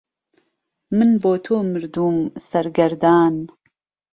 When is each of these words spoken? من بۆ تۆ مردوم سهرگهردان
من 0.97 1.09
بۆ 1.21 1.31
تۆ 1.45 1.55
مردوم 1.71 2.15
سهرگهردان 2.47 3.33